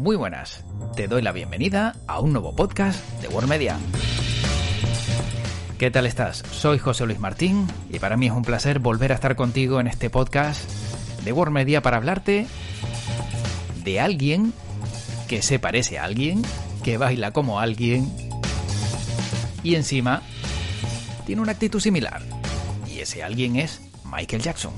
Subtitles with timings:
[0.00, 0.64] Muy buenas,
[0.96, 3.76] te doy la bienvenida a un nuevo podcast de World Media.
[5.76, 6.42] ¿Qué tal estás?
[6.52, 9.86] Soy José Luis Martín y para mí es un placer volver a estar contigo en
[9.86, 10.70] este podcast
[11.22, 12.46] de World Media para hablarte
[13.84, 14.54] de alguien
[15.28, 16.40] que se parece a alguien,
[16.82, 18.10] que baila como alguien
[19.62, 20.22] y encima
[21.26, 22.22] tiene una actitud similar.
[22.90, 24.72] Y ese alguien es Michael Jackson.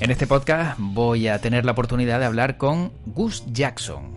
[0.00, 4.12] En este podcast voy a tener la oportunidad de hablar con Gus Jackson.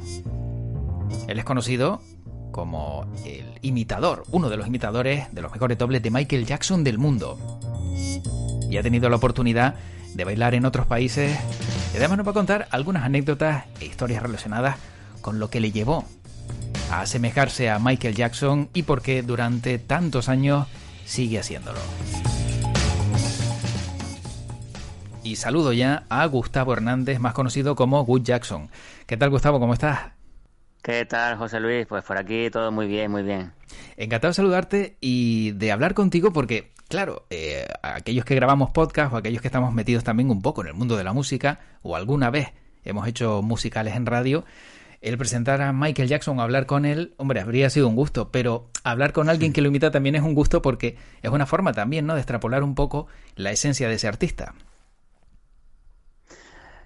[1.28, 2.04] Él es conocido
[2.52, 7.00] como el imitador, uno de los imitadores de los mejores dobles de Michael Jackson del
[7.00, 7.60] mundo.
[8.70, 9.74] Y ha tenido la oportunidad
[10.14, 11.36] de bailar en otros países
[11.94, 14.78] y además nos va a contar algunas anécdotas e historias relacionadas
[15.22, 16.06] con lo que le llevó
[16.92, 20.68] a asemejarse a Michael Jackson y por qué durante tantos años
[21.06, 21.80] sigue haciéndolo.
[25.24, 28.70] Y saludo ya a Gustavo Hernández, más conocido como Gus Jackson.
[29.06, 29.60] ¿Qué tal Gustavo?
[29.60, 30.14] ¿Cómo estás?
[30.82, 31.86] ¿Qué tal, José Luis?
[31.86, 33.52] Pues por aquí todo muy bien, muy bien.
[33.98, 39.18] Encantado de saludarte y de hablar contigo porque, claro, eh, aquellos que grabamos podcast o
[39.18, 42.32] aquellos que estamos metidos también un poco en el mundo de la música o alguna
[42.32, 42.52] vez
[42.84, 44.44] hemos hecho musicales en radio,
[45.02, 48.70] el presentar a Michael Jackson o hablar con él, hombre, habría sido un gusto, pero
[48.84, 52.08] hablar con alguien que lo imita también es un gusto porque es una forma también,
[52.08, 53.06] ¿no?, de extrapolar un poco
[53.36, 54.56] la esencia de ese artista.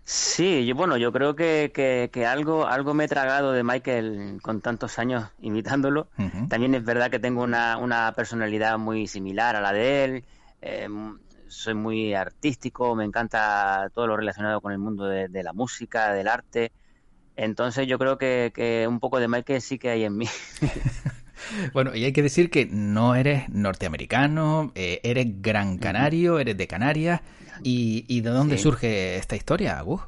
[0.07, 4.61] Sí, yo, bueno, yo creo que, que, algo, algo me he tragado de Michael con
[4.61, 6.07] tantos años imitándolo.
[6.47, 10.25] También es verdad que tengo una, una, personalidad muy similar a la de él.
[10.61, 10.87] Eh,
[11.47, 16.27] soy muy artístico, me encanta todo lo relacionado con el mundo de, la música, del
[16.27, 16.71] arte.
[17.35, 20.27] Entonces yo creo que, que un poco de Michael sí que hay en mí.
[21.73, 26.67] Bueno, y hay que decir que no eres norteamericano, eh, eres gran canario, eres de
[26.67, 27.21] Canarias.
[27.63, 30.01] ¿Y, de dónde surge esta historia, Agus?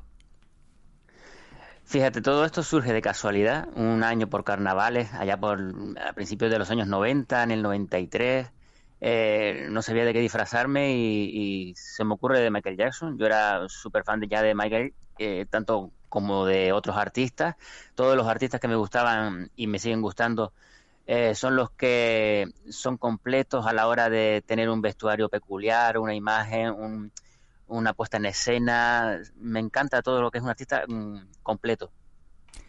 [1.86, 5.62] Fíjate, todo esto surge de casualidad, un año por carnavales, allá por
[6.06, 8.52] a principios de los años 90, en el 93.
[9.00, 13.18] Eh, no sabía de qué disfrazarme y, se me ocurre de Michael Jackson.
[13.18, 17.56] Yo era súper fan de, ya de Michael, eh, tanto como de otros artistas.
[17.96, 20.52] Todos los artistas que me gustaban y me siguen gustando
[21.10, 26.14] eh, son los que son completos a la hora de tener un vestuario peculiar, una
[26.14, 27.14] imagen, un,
[27.68, 29.18] una puesta en escena.
[29.38, 31.92] Me encanta todo lo que es un artista mm, completo.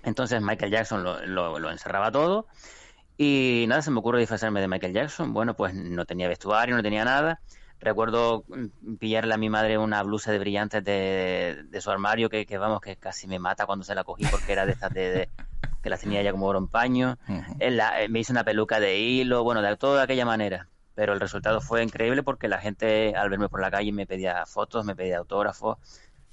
[0.05, 2.47] Entonces Michael Jackson lo, lo, encerraba todo
[3.17, 5.35] y nada, se me ocurre disfrazarme de Michael Jackson.
[5.35, 7.41] Bueno, pues no tenía vestuario, no tenía nada.
[7.81, 12.47] Recuerdo mm, pillarle a mi madre una blusa de brillantes de, de su armario que,
[12.47, 15.29] que, vamos, que casi me mata cuando se la cogí porque era de estas de,
[15.83, 17.19] que las tenía ya como oro en paño.
[17.59, 20.69] Eh, me hizo una peluca de hilo, bueno, de toda aquella manera
[20.99, 24.45] pero el resultado fue increíble porque la gente al verme por la calle me pedía
[24.47, 25.79] fotos, me pedía autógrafos,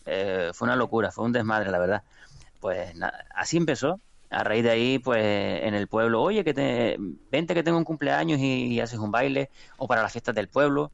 [0.07, 2.03] eh, fue una locura, fue un desmadre, la verdad.
[2.59, 2.91] Pues
[3.35, 3.99] así empezó.
[4.31, 6.97] A raíz de ahí, pues en el pueblo, oye, que te,
[7.29, 10.91] vente que tengo un cumpleaños y, haces un baile, o para las fiestas del pueblo.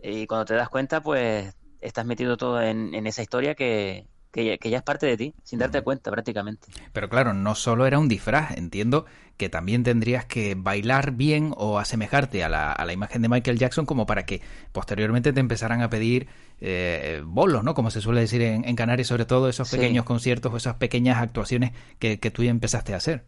[0.00, 4.78] Y cuando te das cuenta, pues estás metido todo en esa historia que, que ya,
[4.78, 6.66] es parte de ti, sin darte cuenta prácticamente.
[6.92, 9.04] Pero claro, no solo era un disfraz, entiendo
[9.36, 13.58] que también tendrías que bailar bien o asemejarte a la, a la imagen de Michael
[13.58, 14.40] Jackson como para que
[14.72, 16.28] posteriormente te empezaran a pedir
[16.60, 17.74] eh, bolos, ¿no?
[17.74, 21.72] Como se suele decir en, Canarias, sobre todo esos pequeños conciertos o esas pequeñas actuaciones
[21.98, 23.24] que, que tú ya empezaste a hacer.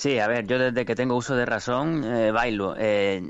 [0.00, 2.74] Sí, a ver, yo desde que tengo uso de razón eh, bailo.
[2.78, 3.22] Eh,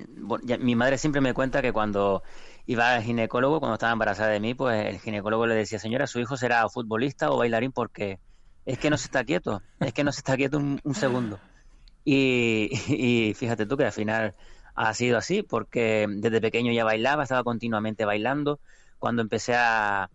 [0.61, 2.23] mi madre siempre me cuenta que cuando
[2.71, 6.21] iba al ginecólogo cuando estaba embarazada de mí, pues el ginecólogo le decía, señora, su
[6.21, 8.21] hijo será futbolista o bailarín porque
[8.65, 11.41] es que no se está quieto, es que no se está quieto un, segundo.
[12.05, 14.37] Y, fíjate tú que al final
[14.77, 18.61] ha sido así, porque desde pequeño ya bailaba, estaba continuamente bailando.
[19.01, 20.09] Cuando empecé a,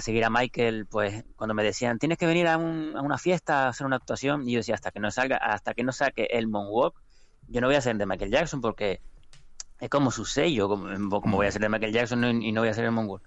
[0.00, 3.86] seguir a Michael, pues cuando me decían, tienes que venir a, una fiesta a hacer
[3.86, 6.94] una actuación, y yo decía, hasta que no salga, hasta que no saque el moonwalk,
[7.48, 9.00] yo no voy a ser de Michael Jackson porque
[9.82, 12.70] es como su sello, como, como voy a ser de Michael Jackson y no voy
[12.70, 13.20] a ser el mongol.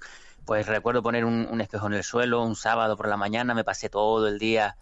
[0.45, 3.89] Pues recuerdo poner un, espejo en el suelo un sábado por la mañana, me pasé
[3.89, 4.77] todo el día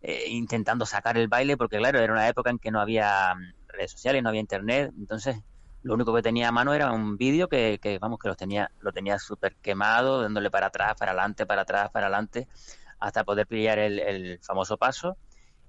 [0.00, 3.66] eh, intentando sacar el baile, porque claro, era una época en que no había mm,
[3.66, 5.42] redes sociales, no había internet, entonces
[5.82, 8.70] lo único que tenía a mano era un vídeo que, que, vamos, que lo tenía,
[8.78, 12.46] lo tenía súper quemado, dándole para atrás, para adelante, para atrás, para adelante,
[13.00, 15.16] hasta poder pillar el, el famoso paso.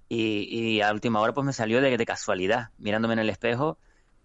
[0.09, 3.79] Y, y, a última hora pues me salió de, de casualidad, mirándome en el espejo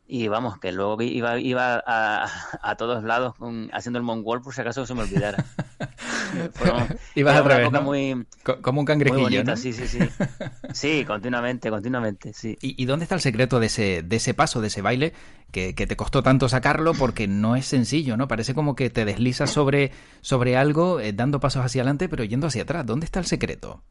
[0.06, 2.28] y vamos, que luego iba, iba a,
[2.60, 5.44] a todos lados con, haciendo el mongol por si acaso se me olvidara.
[7.14, 8.26] Ibas revés, muy,
[8.60, 9.56] como un cangrejillo, ¿no?
[9.56, 9.98] Sí, sí, sí.
[10.72, 12.58] Sí, continuamente, continuamente, sí.
[12.60, 15.14] ¿Y, ¿Y, dónde está el secreto de ese, de ese paso, de ese baile,
[15.50, 16.92] que, que, te costó tanto sacarlo?
[16.94, 18.28] Porque no es sencillo, ¿no?
[18.28, 22.48] Parece como que te deslizas sobre, sobre algo, eh, dando pasos hacia adelante, pero yendo
[22.48, 22.84] hacia atrás.
[22.84, 23.82] ¿Dónde está el secreto?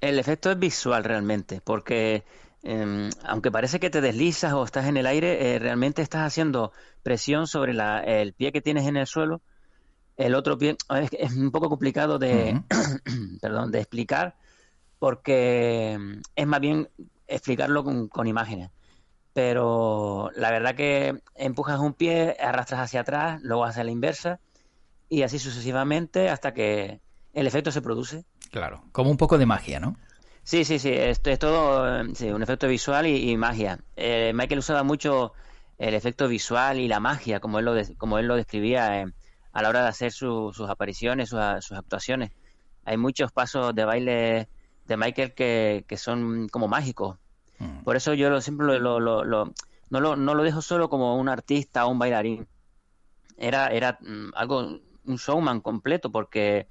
[0.00, 2.24] El efecto es visual realmente, porque
[2.62, 6.72] eh, aunque parece que te deslizas o estás en el aire, eh, realmente estás haciendo
[7.02, 9.40] presión sobre la, el pie que tienes en el suelo.
[10.16, 13.40] El otro pie es, es un poco complicado de, uh -huh.
[13.40, 14.36] perdón, de explicar
[15.00, 16.88] porque em, es más bien
[17.26, 18.70] explicarlo con, con, imágenes.
[19.32, 24.38] Pero la verdad que empujas un pie, arrastras hacia atrás, luego hacia la inversa
[25.08, 27.00] y así sucesivamente hasta que
[27.32, 28.24] el efecto se produce.
[28.50, 29.96] Claro, como un poco de magia, ¿no?
[30.50, 33.78] Sí, sí, sí, esto es todo sí, un efecto visual y, y magia.
[33.94, 35.32] Eh, Michael usaba mucho
[35.78, 39.06] el efecto visual y la magia, como él lo, de, como él lo describía eh,
[39.52, 42.32] a la hora de hacer su, sus apariciones, sus, sus, actuaciones.
[42.84, 44.48] Hay muchos pasos de baile
[44.86, 47.16] de Michael que, que son como mágicos.
[47.60, 47.84] Mm.
[47.84, 49.54] Por eso yo lo, siempre lo, lo, lo,
[49.88, 52.48] no, lo, no lo dejo solo como un artista o un bailarín.
[53.36, 56.66] Era, era mm, algo, un showman completo, porque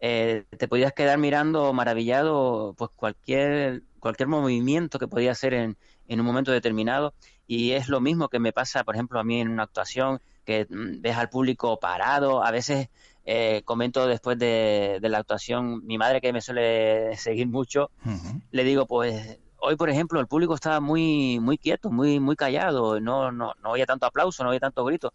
[0.00, 5.76] eh, te podías quedar mirando maravillado pues cualquier cualquier movimiento que podía hacer en,
[6.08, 7.12] en, un momento determinado.
[7.46, 10.66] Y es lo mismo que me pasa por ejemplo a mí en una actuación que
[10.68, 12.42] mm, ves al público parado.
[12.42, 12.88] A veces
[13.26, 18.08] eh, comento después de, de, la actuación mi madre que me suele seguir mucho uh
[18.08, 18.42] -huh.
[18.50, 23.00] le digo pues hoy por ejemplo el público estaba muy muy quieto muy muy callado.
[23.00, 25.12] No no no había tanto aplauso no había tanto grito.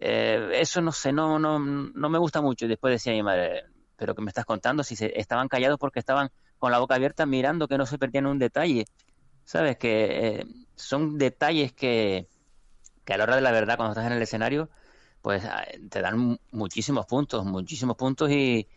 [0.00, 2.64] Eh, eso no sé no no no me gusta mucho.
[2.64, 3.64] Y después decía mi madre
[3.98, 7.26] pero que me estás contando si se, estaban callados porque estaban con la boca abierta
[7.26, 8.86] mirando que no se perdían un detalle.
[9.44, 10.46] Sabes que eh,
[10.76, 12.28] son detalles que,
[13.04, 14.70] que, a la hora de la verdad, cuando estás en el escenario,
[15.20, 18.68] pues ah, te dan muchísimos puntos, muchísimos puntos y,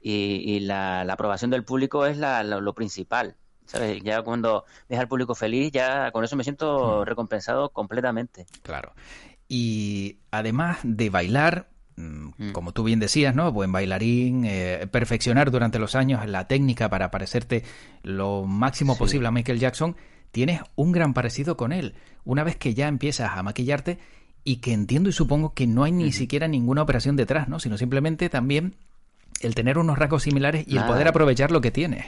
[0.00, 3.36] y, y la, la, aprobación del público es la, lo, lo, principal.
[3.66, 4.02] ¿Sabes?
[4.02, 8.46] Ya cuando ves al público feliz, ya con eso me siento recompensado completamente.
[8.62, 8.94] Claro.
[9.48, 11.68] Y además de bailar.
[12.52, 13.50] Como tú bien decías, ¿no?
[13.52, 17.64] Buen bailarín, eh, perfeccionar durante los años la técnica para parecerte
[18.02, 18.98] lo máximo sí.
[18.98, 19.96] posible a Michael Jackson,
[20.30, 21.94] tienes un gran parecido con él.
[22.24, 23.98] Una vez que ya empiezas a maquillarte
[24.44, 26.12] y que entiendo y supongo que no hay ni uh -huh.
[26.12, 27.58] siquiera ninguna operación detrás, ¿no?
[27.58, 28.76] Sino simplemente también
[29.40, 30.86] el tener unos rasgos similares y Nada.
[30.86, 32.06] el poder aprovechar lo que tienes.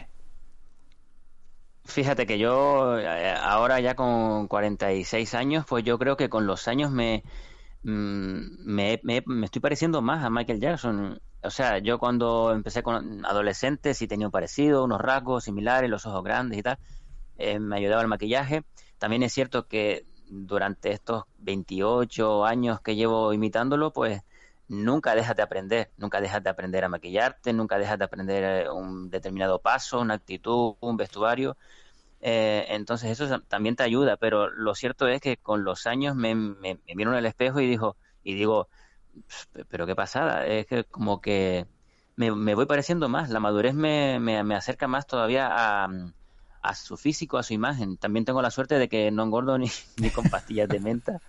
[1.85, 6.69] Fíjate que yo eh, ahora ya con 46 años, pues yo creo que con los
[6.69, 7.25] años me,
[7.83, 11.21] Mm, me, me, me, estoy pareciendo más a Michael Jackson.
[11.43, 16.07] O sea, yo cuando empecé con adolescentes sí tenía un parecido, unos rasgos similares, los
[16.07, 16.79] ojos grandes y tal.
[17.39, 18.65] Eh, me ayudaba el maquillaje.
[18.99, 24.23] También es cierto que durante estos 28 años que llevo imitándolo, pues
[24.69, 28.71] nunca dejas de aprender, nunca dejas de aprender a maquillarte, nunca dejas de aprender eh,
[28.71, 31.57] un determinado paso, una actitud, un vestuario.
[32.21, 36.35] Eh, entonces eso también te ayuda, pero lo cierto es que con los años me,
[36.35, 38.69] me, en el espejo y digo, y digo,
[39.69, 41.67] pero qué pasada, es que como que
[42.17, 45.89] me, me voy pareciendo más, la madurez me, me acerca más todavía a,
[46.63, 47.97] a, su físico, a su imagen.
[47.97, 51.21] También tengo la suerte de que no engordo ni, ni con pastillas de menta,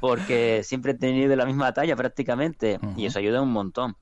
[0.00, 2.94] porque siempre he tenido la misma talla prácticamente, uh -huh.
[2.98, 3.96] y eso ayuda un montón.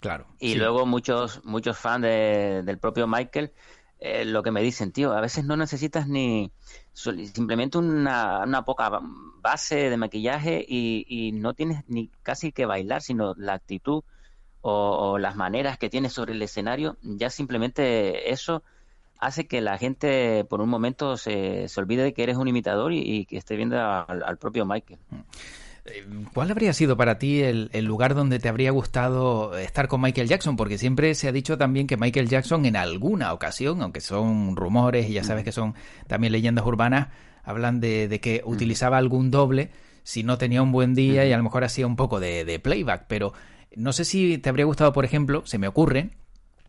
[0.00, 0.26] Claro.
[0.38, 0.58] Y sí.
[0.58, 3.52] luego muchos, muchos fans de, del propio Michael
[4.00, 6.50] eh, lo que me dicen, tío, a veces no necesitas ni
[6.94, 8.90] simplemente una, una poca
[9.42, 14.02] base de maquillaje y, y, no tienes ni casi que bailar, sino la actitud
[14.62, 18.62] o, o, las maneras que tienes sobre el escenario, ya simplemente eso
[19.18, 22.94] hace que la gente por un momento se, se olvide de que eres un imitador
[22.94, 24.98] y, que esté viendo al, al propio Michael.
[25.10, 25.20] Mm.
[26.34, 30.28] ¿Cuál habría sido para ti el, el, lugar donde te habría gustado estar con Michael
[30.28, 30.56] Jackson?
[30.56, 35.08] Porque siempre se ha dicho también que Michael Jackson en alguna ocasión, aunque son rumores
[35.08, 35.74] y ya sabes que son
[36.06, 37.08] también leyendas urbanas,
[37.42, 39.70] hablan de, de que utilizaba algún doble
[40.02, 42.58] si no tenía un buen día y a lo mejor hacía un poco de, de
[42.58, 43.04] playback.
[43.08, 43.32] Pero
[43.74, 46.10] no sé si te habría gustado, por ejemplo, se me ocurre,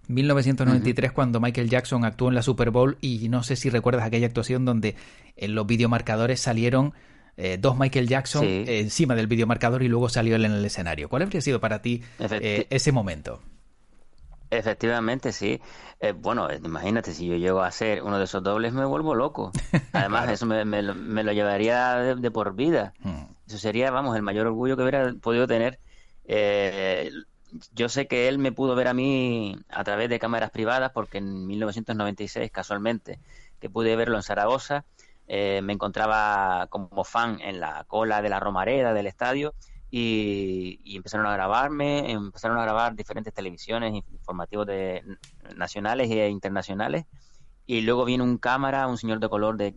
[0.07, 1.15] 1993 uh -huh.
[1.15, 4.65] cuando Michael Jackson actuó en la Super Bowl y no sé si recuerdas aquella actuación
[4.65, 4.95] donde
[5.35, 6.93] en los videomarcadores salieron
[7.43, 8.65] eh, dos Michael Jackson sí.
[8.67, 11.09] eh, encima del videomarcador y luego salió él en el escenario.
[11.09, 13.41] ¿Cuál habría sido para ti eh, ese momento?
[14.51, 15.59] Efectivamente, sí.
[16.01, 19.51] Eh, bueno, imagínate, si yo llego a ser uno de esos dobles, me vuelvo loco.
[19.93, 22.93] Además, eso me, me, lo llevaría de, por vida.
[22.99, 23.23] Hmm.
[23.47, 25.79] Eso sería, vamos, el mayor orgullo que hubiera podido tener.
[26.25, 27.11] Eh,
[27.73, 31.17] yo sé que él me pudo ver a mí a través de cámaras privadas porque
[31.17, 33.19] en 1996, casualmente,
[33.59, 34.85] que pude verlo en Zaragoza,
[35.33, 39.53] eh, me encontraba como fan en la cola de la Romareda del estadio
[39.89, 45.01] y, empezaron a grabarme, empezaron a grabar diferentes televisiones informativos de,
[45.55, 47.05] nacionales e internacionales.
[47.65, 49.73] Y luego viene un cámara, un señor de color de,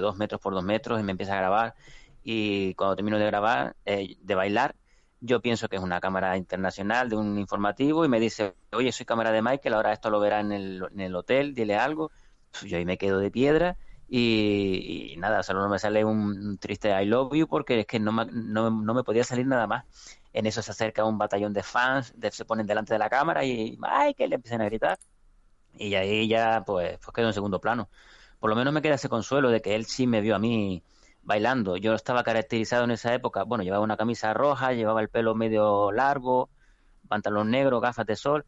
[0.00, 1.76] dos metros por dos metros y me empieza a grabar.
[2.24, 4.74] Y cuando termino de grabar, eh, de bailar,
[5.20, 9.06] yo pienso que es una cámara internacional de un informativo y me dice, oye, soy
[9.06, 12.10] cámara de Michael, ahora esto lo verá en el, en el hotel, dile algo.
[12.66, 13.76] Yo ahí me quedo de piedra
[14.08, 18.26] y, nada, solo me sale un triste I love you porque es que no me,
[18.26, 19.84] no, me podía salir nada más.
[20.32, 23.78] En eso se acerca un batallón de fans, se ponen delante de la cámara y
[23.82, 24.14] ¡ay!
[24.14, 24.98] que le empiezan a gritar.
[25.76, 27.88] Y ahí ya pues, pues quedó en segundo plano.
[28.40, 30.82] Por lo menos me queda ese consuelo de que él sí me vio a mí
[31.22, 31.76] bailando.
[31.76, 35.92] Yo estaba caracterizado en esa época, bueno, llevaba una camisa roja, llevaba el pelo medio
[35.92, 36.50] largo,
[37.08, 38.44] pantalón negro, gafas de sol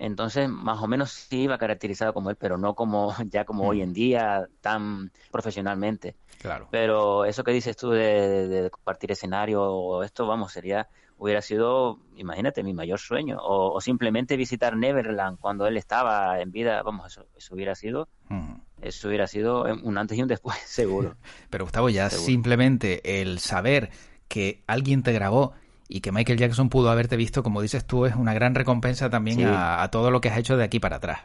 [0.00, 3.82] entonces, más o menos sí iba caracterizado como él, pero no como ya como hoy
[3.82, 6.16] en día, tan profesionalmente.
[6.40, 6.68] Claro.
[6.70, 10.88] Pero eso que dices tú de, compartir escenario o esto, vamos, sería,
[11.18, 13.36] hubiera sido, imagínate, mi mayor sueño.
[13.42, 18.54] O, simplemente visitar Neverland cuando él estaba en vida, vamos, eso, eso hubiera sido, mm.
[18.80, 21.16] eso hubiera sido un antes y un después, seguro.
[21.50, 23.90] Pero Gustavo, ya simplemente el saber
[24.28, 25.52] que alguien te grabó
[25.90, 29.44] y que Michael Jackson pudo haberte visto, como dices tú, es una gran recompensa también
[29.44, 31.22] a, todo lo que has hecho de aquí para atrás.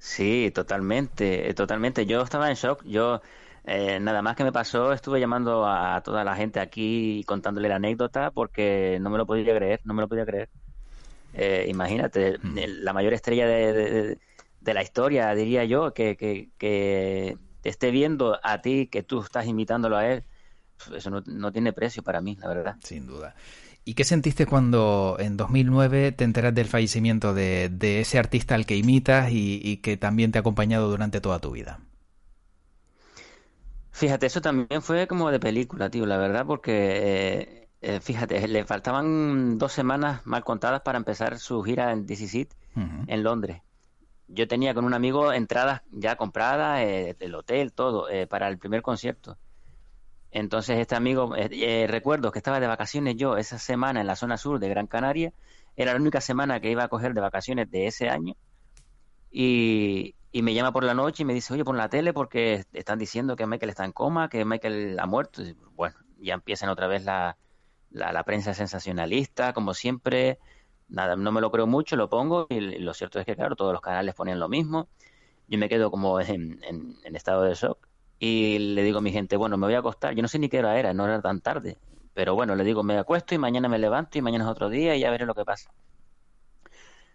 [0.00, 2.04] Sí, totalmente, totalmente.
[2.04, 2.82] Yo estaba en shock.
[2.84, 3.22] Yo,
[3.64, 7.68] eh, nada más que me pasó, estuve llamando a toda la gente aquí y contándole
[7.68, 10.48] la anécdota porque no me lo podía creer, no me lo podía creer.
[11.32, 12.58] Eh, imagínate, mm.
[12.82, 14.18] la mayor estrella de,
[14.64, 19.46] la historia, diría yo, que, que, que te esté viendo a ti, que tú estás
[19.46, 20.24] invitándolo a él
[20.94, 22.76] eso no, tiene precio para mí, la verdad.
[22.82, 23.34] Sin duda.
[23.84, 28.76] ¿Y qué sentiste cuando en 2009 te enteras del fallecimiento de, ese artista al que
[28.76, 31.80] imitas y, que también te ha acompañado durante toda tu vida?
[33.92, 38.64] Fíjate, eso también fue como de película, tío, la verdad, porque eh, eh, fíjate, le
[38.64, 42.48] faltaban dos semanas mal contadas para empezar su gira en DC
[43.06, 43.62] en Londres.
[44.28, 48.82] Yo tenía con un amigo entradas ya compradas, eh, el hotel, todo, para el primer
[48.82, 49.38] concierto.
[50.36, 54.16] Entonces este amigo, eh, eh, recuerdo que estaba de vacaciones yo esa semana en la
[54.16, 55.32] zona sur de Gran Canaria,
[55.76, 58.34] era la única semana que iba a coger de vacaciones de ese año,
[59.30, 62.98] y, me llama por la noche y me dice, oye, pon la tele porque están
[62.98, 65.42] diciendo que Michael está en coma, que Michael ha muerto.
[65.74, 67.38] bueno, ya empiezan otra vez la,
[67.90, 70.38] la, prensa sensacionalista, como siempre,
[70.88, 73.72] nada, no me lo creo mucho, lo pongo, y lo cierto es que, claro, todos
[73.72, 74.88] los canales ponen lo mismo,
[75.48, 77.85] yo me quedo como en, en estado de shock
[78.18, 80.14] y le digo a mi gente, bueno, me voy a acostar.
[80.14, 81.76] Yo no sé ni qué hora era, no era tan tarde.
[82.14, 84.96] Pero bueno, le digo, me acuesto y mañana me levanto y mañana es otro día
[84.96, 85.70] y ya veré lo que pasa.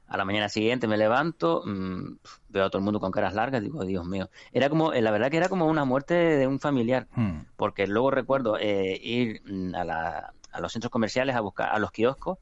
[0.08, 2.18] A la mañana siguiente me levanto, mm,
[2.50, 4.30] veo a todo el mundo con caras largas, digo, Dios mío.
[4.52, 7.40] Era como, eh, la verdad que era como una muerte de un familiar, hmm.
[7.56, 11.80] porque luego recuerdo eh, ir mm, a, la, a los centros comerciales a buscar, a
[11.80, 12.40] los kioscos,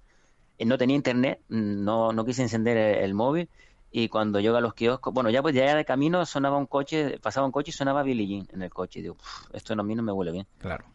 [0.58, 3.50] eh, no tenía internet, mm, no, no quise encender el móvil
[3.92, 7.20] y cuando llego a los kioscos, bueno, ya pues ya de camino sonaba un coche,
[7.20, 9.00] pasaba un coche y sonaba Billie Jean en el coche.
[9.00, 9.18] Y digo,
[9.52, 10.48] esto a mí no me huele bien.
[10.60, 10.86] Claro.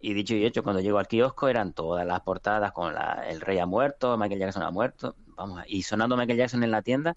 [0.00, 3.40] Y dicho y hecho, cuando llego al kiosco eran todas las portadas con la, el
[3.40, 7.16] rey ha muerto, Michael Jackson ha muerto, vamos, y sonando Michael Jackson en la tienda.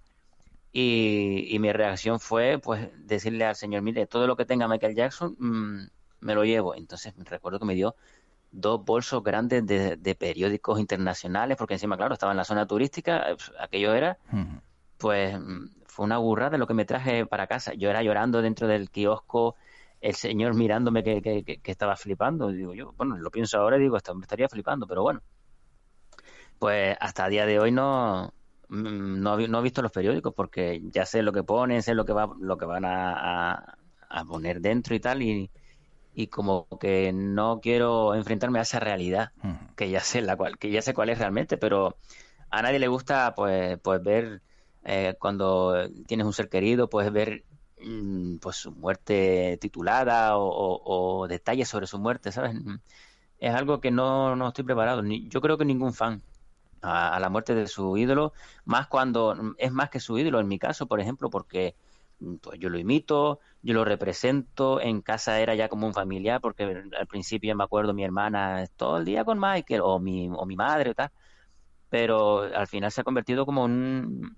[0.72, 5.36] Y, mi reacción fue, pues, decirle al señor, mire, todo lo que tenga Michael Jackson,
[5.40, 5.90] mm,
[6.22, 6.76] me lo llevo.
[6.76, 7.96] Entonces, recuerdo que me dio
[8.52, 13.94] dos bolsos grandes de, periódicos internacionales, porque encima, claro, estaba en la zona turística, aquello
[13.94, 14.18] era
[15.00, 17.74] pues mm, fue una burrada lo que me traje para casa.
[17.74, 19.56] Yo era llorando dentro del kiosco,
[20.02, 22.50] el señor mirándome que, que, estaba flipando.
[22.50, 25.22] Digo yo, bueno, lo pienso ahora y digo, me estaría flipando, pero bueno.
[26.60, 28.34] Pues hasta el día de hoy no,
[28.68, 32.06] mm, no, no, he visto los periódicos porque ya sé lo que ponen, sé lo
[32.06, 33.78] que, va, lo que van a,
[34.10, 35.50] a, poner dentro y tal, y,
[36.14, 39.32] y como que no quiero enfrentarme a esa realidad
[39.78, 41.96] que ya sé la cual que ya sé cuál es realmente pero
[42.50, 44.42] a nadie le gusta pues pues ver
[44.84, 47.44] eh, cuando tienes un ser querido, puedes ver
[47.82, 52.56] mm, pues su muerte titulada o, detalles sobre su muerte, ¿sabes?
[52.56, 52.78] Mm,
[53.40, 55.02] es algo que no, no estoy preparado.
[55.02, 56.22] Ni, yo creo que ningún fan
[56.82, 58.34] a, la muerte de su ídolo,
[58.66, 61.76] más cuando mm, es más que su ídolo en mi caso, por ejemplo, porque
[62.42, 66.64] pues yo lo imito, yo lo represento, en casa era ya como un familiar, porque
[66.98, 70.56] al principio me acuerdo mi hermana todo el día con Michael, o mi, o mi
[70.56, 71.12] madre o tal,
[71.90, 74.34] pero al final se ha convertido como en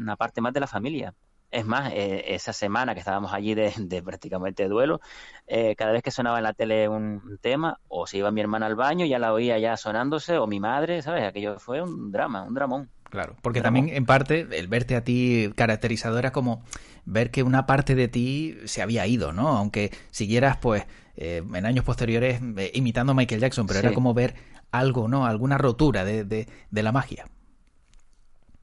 [0.00, 1.14] una parte más de la familia.
[1.52, 5.02] Es más, eh, esa semana que estábamos allí de, prácticamente duelo,
[5.46, 8.66] eh, cada vez que sonaba en la tele un tema, o se iba mi hermana
[8.66, 11.24] al baño, ya la oía ya sonándose, o mi madre, ¿sabes?
[11.24, 12.90] Aquello fue un drama, un dramón.
[13.10, 16.64] Claro, porque también en parte el verte a ti caracterizado era como
[17.04, 19.48] ver que una parte de ti se había ido, ¿no?
[19.48, 20.86] Aunque siguieras pues
[21.16, 22.40] eh, en años posteriores
[22.72, 24.34] imitando a Michael Jackson, pero era como ver
[24.72, 25.26] algo, ¿no?
[25.26, 27.26] Alguna rotura de, de, de la magia.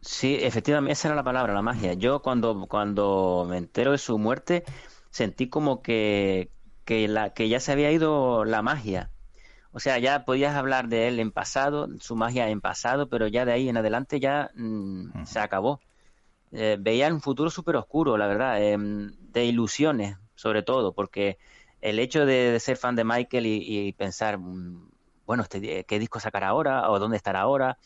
[0.02, 1.94] Sí, efectivamente, esa era la palabra, la magia.
[1.94, 4.64] Yo cuando, cuando me entero de su muerte,
[5.10, 6.52] sentí como que,
[6.86, 9.12] que, la, que ya se había ido la magia.
[9.72, 13.46] O sea, ya podías hablar de él en pasado, su magia en pasado, pero ya
[13.46, 15.80] de ahí en adelante ya mm, se acabó.
[16.52, 21.38] Eh, veía un futuro súper oscuro, la verdad, em, de ilusiones, sobre todo, porque
[21.82, 24.89] el hecho de, ser fan de Michael y, pensar, mm,
[25.30, 26.90] bueno, este, ¿qué disco sacará ahora?
[26.90, 27.78] ¿O dónde estará ahora?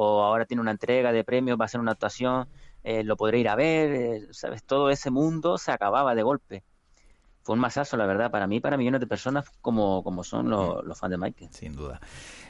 [0.00, 2.46] o ahora tiene una entrega de premios, va a hacer una actuación,
[2.84, 4.62] eh, lo podré ir a ver, eh, ¿sabes?
[4.62, 6.62] Todo ese mundo se acababa de golpe.
[7.42, 10.84] Fue un masazo, la verdad, para mí, para millones de personas como, como son los,
[10.84, 11.50] los fans de Michael.
[11.52, 12.00] Sin duda.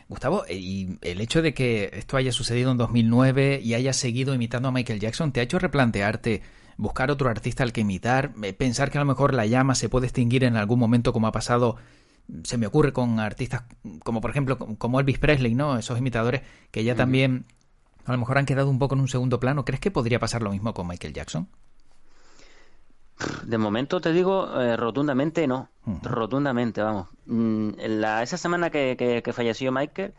[0.09, 4.35] Gustavo, eh, y el hecho de que esto haya sucedido en 2009 y haya seguido
[4.35, 6.43] imitando a Michael Jackson, ¿te ha hecho replantearte
[6.77, 8.35] buscar otro artista al que imitar?
[8.59, 11.33] Pensar que a lo mejor la llama se puede extinguir en algún momento como ha
[11.33, 11.77] pasado
[12.43, 13.63] se me ocurre con artistas
[14.05, 15.79] como por ejemplo como Elvis Presley, ¿no?
[15.79, 17.47] Esos imitadores que ya también
[18.05, 19.65] a lo mejor han quedado un poco en un segundo plano.
[19.65, 21.49] ¿Crees que podría pasar lo mismo con Michael Jackson?
[23.45, 25.71] De momento te digo eh, rotundamente no,
[26.03, 27.09] rotundamente, vamos.
[27.27, 30.15] Mm, la, esa semana que, falleció Michael,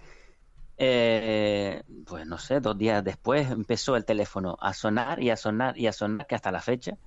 [0.77, 5.77] eh, pues no sé, dos días después empezó el teléfono a sonar y a sonar
[5.77, 6.97] y a sonar, que hasta la fecha,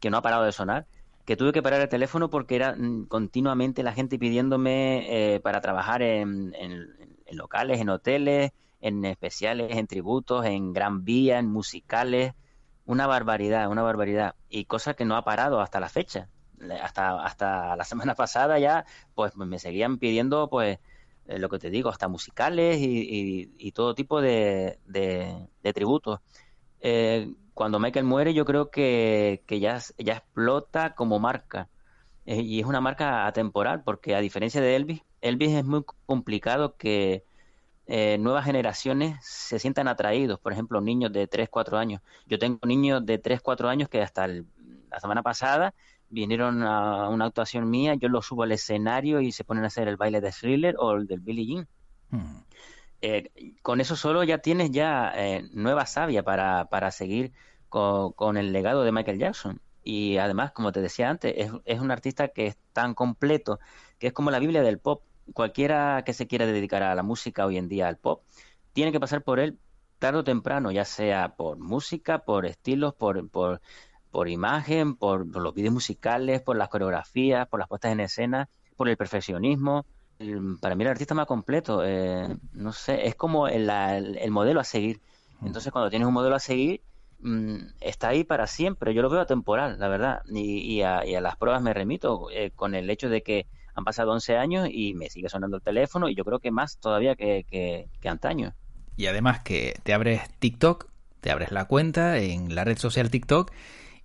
[0.00, 0.86] que no ha parado de sonar
[1.24, 5.60] que tuve que parar el teléfono porque era mm, continuamente la gente pidiéndome eh, para
[5.60, 6.52] trabajar en,
[7.30, 12.34] locales, en hoteles, en especiales, en tributos, en Gran Vía, en musicales.
[12.86, 14.34] Una barbaridad, una barbaridad.
[14.50, 16.28] Y cosa que no ha parado hasta la fecha.
[16.82, 20.78] Hasta, hasta la semana pasada ya, pues me seguían pidiendo, pues,
[21.26, 26.20] eh, lo que te digo, hasta musicales y, todo tipo de, de, tributos.
[26.80, 31.68] Eh, cuando Michael muere, yo creo que, ya, ya explota como marca.
[32.26, 36.76] Eh, y es una marca atemporal, porque a diferencia de Elvis, Elvis es muy complicado
[36.76, 37.24] que
[37.86, 40.40] eh, nuevas generaciones se sientan atraídos.
[40.40, 42.02] Por ejemplo, niños de 3, 4 años.
[42.26, 45.74] Yo tengo niños de 3, 4 años que hasta la semana pasada
[46.10, 49.88] vinieron a una actuación mía, yo los subo al escenario y se ponen a hacer
[49.88, 51.68] el baile de Thriller o el del Billie Jean.
[52.10, 52.42] Hmm.
[53.06, 57.34] Eh, con eso solo ya tienes ya eh, nueva savia para, para seguir
[57.68, 59.60] con, el legado de Michael Jackson.
[59.82, 63.60] Y además, como te decía antes, es, es un artista que es tan completo,
[63.98, 65.02] que es como la Biblia del pop.
[65.34, 68.22] Cualquiera que se quiera dedicar a la música hoy en día, al pop,
[68.72, 69.58] tiene que pasar por él
[69.98, 73.60] tarde o temprano, ya sea por música, por estilos, por, por,
[74.10, 78.48] por imagen, por, por los videos musicales, por las coreografías, por las puestas en escena,
[78.76, 79.84] por el perfeccionismo
[80.60, 83.66] para mí el artista más completo, eh, no sé, es como el,
[84.30, 85.00] modelo a seguir.
[85.40, 85.46] Mm.
[85.46, 86.82] Entonces cuando tienes un modelo a seguir,
[87.20, 88.94] mm, está ahí para siempre.
[88.94, 90.22] Yo lo veo atemporal, la verdad.
[90.26, 94.36] Y, a, las pruebas me remito eh, con el hecho de que han pasado 11
[94.36, 97.44] años y me sigue sonando el teléfono y yo creo que más todavía que,
[98.00, 98.54] que antaño.
[98.96, 100.88] Y además que te abres TikTok,
[101.20, 103.50] te abres la cuenta en la red social TikTok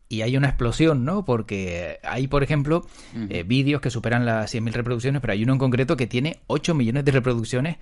[0.10, 1.24] y hay una explosión, ¿no?
[1.24, 2.86] Porque hay, por ejemplo,
[3.30, 6.74] eh, vídeos que superan las 100.000 reproducciones, pero hay uno en concreto que tiene 8
[6.74, 7.78] millones de reproducciones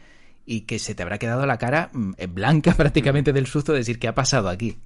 [0.46, 3.80] y que se te habrá quedado la cara mm, eh, blanca prácticamente del susto de
[3.80, 4.78] decir qué ha pasado aquí.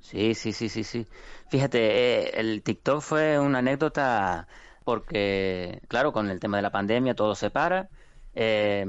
[0.00, 1.06] Sí, sí, sí, sí, sí.
[1.48, 4.48] Fíjate, eh, el TikTok fue una anécdota
[4.84, 7.90] porque, claro, con el tema de la pandemia todo se para.
[8.34, 8.84] Eh,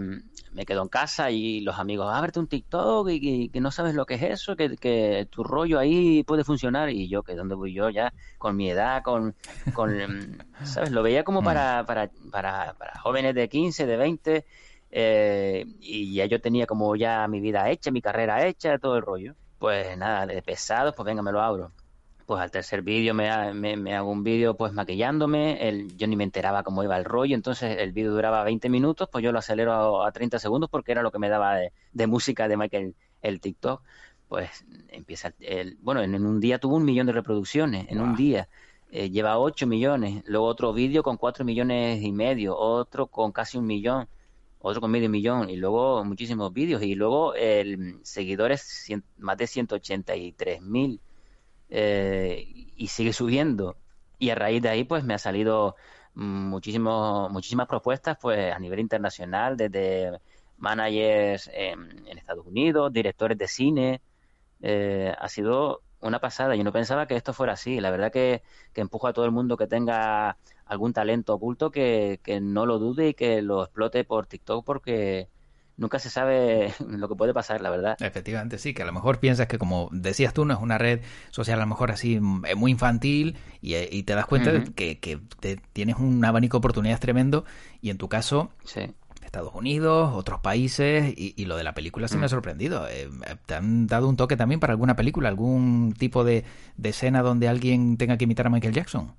[0.52, 4.06] me quedo en casa y los amigos, ábrete un TikTok y, que no sabes lo
[4.06, 6.89] que es eso, que, tu rollo ahí puede funcionar.
[6.89, 9.36] Y yo, que dónde voy yo ya, con mi edad, con,
[9.73, 9.89] con
[10.63, 10.91] ¿sabes?
[10.91, 11.45] Lo veía como mm.
[11.45, 14.45] para, para, para, para jóvenes de 15, de 20,
[14.91, 19.04] eh, y ya yo tenía como ya mi vida hecha, mi carrera hecha, todo el
[19.04, 19.36] rollo.
[19.60, 21.73] Pues nada, de pesados, pues venga, me lo abro
[22.29, 26.23] pues al tercer vídeo me, me, hago un vídeo pues maquillándome, el, yo ni me
[26.23, 30.03] enteraba cómo iba el rollo, entonces el vídeo duraba 20 minutos, pues yo lo acelero
[30.03, 33.81] a, 30 segundos porque era lo que me daba de, música de Michael el TikTok,
[34.27, 38.47] pues empieza, el, bueno, en, un día tuvo un millón de reproducciones, en un día,
[38.91, 43.57] eh, lleva 8 millones, luego otro vídeo con 4 millones y medio, otro con casi
[43.57, 44.07] un millón,
[44.59, 48.87] otro con medio millón, y luego muchísimos vídeos, y luego el seguidores
[49.17, 51.01] más de 183 mil
[51.69, 53.77] eh, y sigue subiendo.
[54.17, 55.75] Y a raíz de ahí, pues me ha salido
[56.15, 60.19] muchísimo, muchísimas propuestas pues a nivel internacional, desde
[60.58, 64.01] managers en, Estados Unidos, directores de cine.
[64.62, 66.55] Eh, ha sido una pasada.
[66.55, 67.79] Yo no pensaba que esto fuera así.
[67.79, 72.19] La verdad que, que empujo a todo el mundo que tenga algún talento oculto que,
[72.23, 75.29] que no lo dude y que lo explote por TikTok porque
[75.79, 77.97] nunca se sabe lo que puede pasar, la verdad.
[77.99, 81.01] Efectivamente, sí, que a lo mejor piensas que como decías tú, no es una red
[81.31, 84.99] social a lo mejor así mm, muy infantil y, y te das cuenta de que,
[84.99, 85.19] que
[85.73, 87.45] tienes un abanico de oportunidades tremendo
[87.81, 88.51] y en tu caso...
[88.63, 88.93] Sí.
[89.21, 92.29] Estados Unidos, otros países, y, lo de la película sí me ha mm.
[92.29, 92.87] sorprendido.
[92.87, 93.07] Eh,
[93.45, 96.45] ¿Te han dado un toque también para alguna película, algún tipo de,
[96.77, 99.13] de, escena donde alguien tenga que imitar a Michael Jackson?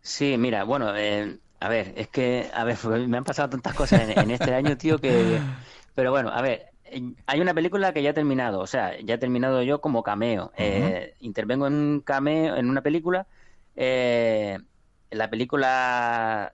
[0.00, 4.08] Sí, mira, bueno, eh, a ver, es que, a ver, me han pasado tantas cosas
[4.08, 5.40] en, este año, tío, que...
[5.96, 6.66] Pero bueno, a ver,
[7.26, 10.52] hay una película que ya ha terminado, o sea, ya he terminado yo como cameo.
[10.56, 13.26] Eh, intervengo en un cameo, en una película.
[13.74, 14.58] Eh,
[15.10, 16.52] la película,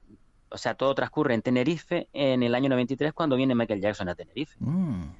[0.49, 4.15] o sea, todo transcurre en Tenerife en el año 93 cuando viene Michael Jackson a
[4.15, 4.55] Tenerife.
[4.61, 5.11] Mm.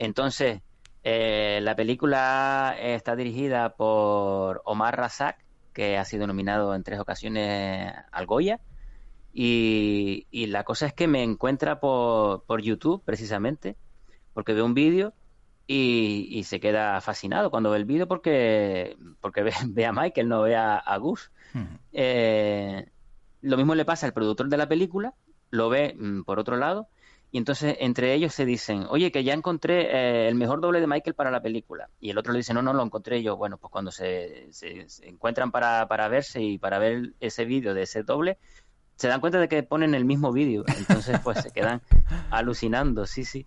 [0.00, 0.60] Entonces,
[1.04, 5.38] eh, la película está dirigida por Omar Razak,
[5.72, 8.60] que ha sido nominado en tres ocasiones al Goya.
[9.32, 13.76] Y, la cosa es que me encuentra por, por YouTube, precisamente,
[14.32, 15.12] porque ve un vídeo
[15.66, 19.52] y, se queda fascinado cuando ve el vídeo porque, porque ve,
[19.86, 21.30] a Michael, no ve a, Gus.
[21.92, 22.88] Eh,
[23.42, 25.14] lo mismo le pasa al productor de la película,
[25.50, 26.88] lo ve mm, por otro lado,
[27.30, 30.86] y entonces entre ellos se dicen, oye, que ya encontré eh, el mejor doble de
[30.86, 31.90] Michael para la película.
[32.00, 33.36] Y el otro le dice, no, no, lo encontré yo.
[33.36, 37.82] Bueno, pues cuando se, se, encuentran para, para verse y para ver ese vídeo de
[37.82, 38.38] ese doble,
[38.98, 41.80] se dan cuenta de que ponen el mismo vídeo, entonces pues se quedan
[42.30, 43.46] alucinando, sí, sí.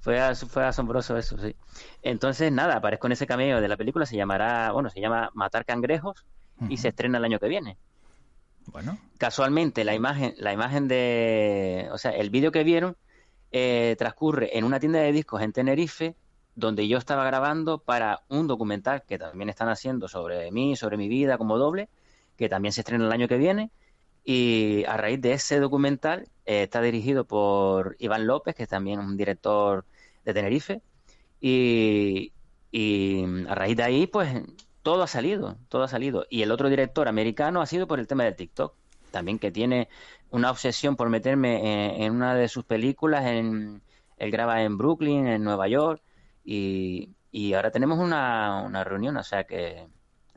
[0.00, 1.54] Fue, fue asombroso eso, sí.
[2.02, 5.64] Entonces, nada, aparezco en ese cameo de la película, se llamará, bueno, se llama Matar
[5.64, 6.24] Cangrejos
[6.68, 7.76] y se estrena el año que viene.
[8.66, 8.98] Bueno.
[9.18, 12.96] Casualmente, la imagen, la imagen de, o sea, el vídeo que vieron
[13.52, 16.16] eh, transcurre en una tienda de discos en Tenerife,
[16.56, 21.08] donde yo estaba grabando para un documental que también están haciendo sobre mí, sobre mi
[21.08, 21.88] vida como doble,
[22.36, 23.70] que también se estrena el año que viene
[24.24, 29.00] y a raíz de ese documental eh, está dirigido por Iván López, que es también
[29.00, 29.84] un director
[30.24, 30.82] de Tenerife.
[31.40, 32.32] Y,
[33.48, 34.42] a raíz de ahí, pues
[34.82, 36.26] todo ha salido, todo ha salido.
[36.30, 38.74] Y el otro director americano ha sido por el tema de TikTok,
[39.10, 39.88] también que tiene
[40.30, 43.24] una obsesión por meterme en, una de sus películas.
[43.26, 43.82] En,
[44.18, 46.02] él graba en Brooklyn, en Nueva York,
[46.44, 49.88] y, y ahora tenemos una, una reunión, o sea que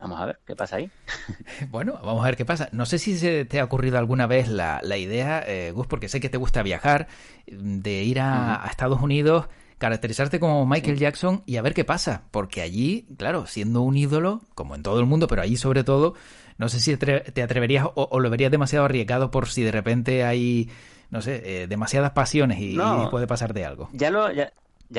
[0.04, 0.92] Vamos a ver qué pasa ahí.
[1.70, 2.68] Bueno, vamos a ver qué pasa.
[2.74, 6.20] No sé si se te ha ocurrido alguna vez la, idea, eh, Gus, porque sé
[6.20, 7.08] que te gusta viajar,
[7.48, 12.24] de ir a, Estados Unidos, caracterizarte como Michael Jackson y a ver qué pasa.
[12.32, 16.16] Porque allí, claro, siendo un ídolo, como en todo el mundo, pero allí sobre todo,
[16.58, 20.70] no sé si te atreverías o, lo verías demasiado arriesgado por si de repente hay,
[21.12, 22.78] no sé, eh, demasiadas pasiones y,
[23.10, 23.90] puede pasarte algo.
[23.94, 24.52] Ya lo, ya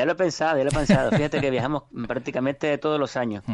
[0.04, 1.10] lo he pensado, ya lo he pensado.
[1.12, 3.44] Fíjate que viajamos prácticamente todos los años.